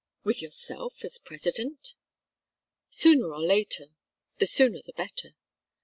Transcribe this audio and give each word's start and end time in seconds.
"With 0.23 0.41
yourself 0.41 1.03
as 1.03 1.19
President?" 1.19 1.93
"Sooner 2.89 3.31
or 3.33 3.39
later 3.39 3.89
the 4.39 4.47
sooner 4.47 4.81
the 4.83 4.93
better. 4.93 5.35